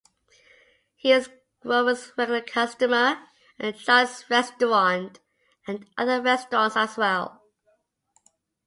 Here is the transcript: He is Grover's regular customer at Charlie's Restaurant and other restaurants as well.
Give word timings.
He 0.95 1.11
is 1.11 1.29
Grover's 1.61 2.11
regular 2.17 2.41
customer 2.41 3.23
at 3.59 3.77
Charlie's 3.77 4.27
Restaurant 4.31 5.19
and 5.67 5.85
other 5.95 6.23
restaurants 6.23 6.75
as 6.75 6.97
well. 6.97 7.43